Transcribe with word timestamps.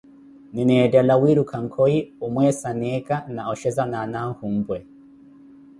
Nineetthela 0.53 1.13
wiiruka 1.21 1.55
nkoy, 1.65 1.95
omweesa 2.25 2.69
neeka 2.79 3.15
na 3.33 3.41
oshezana 3.53 3.95
anahumpwe. 4.05 4.77